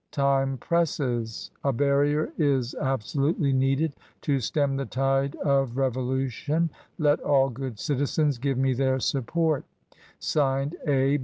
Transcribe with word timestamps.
Time 0.09 0.57
presses; 0.57 1.51
a 1.63 1.71
barrier 1.71 2.33
is 2.35 2.73
ab 2.81 3.03
solutely 3.03 3.53
needed 3.53 3.93
to 4.21 4.39
stem 4.39 4.75
the 4.75 4.85
tide 4.87 5.35
of 5.43 5.77
revolution; 5.77 6.71
let 6.97 7.19
all 7.19 7.49
good 7.49 7.77
citizens 7.77 8.39
give 8.39 8.57
me 8.57 8.73
their 8.73 8.97
support 8.99 9.63
"(Signed) 10.17 10.75
A. 10.87 11.19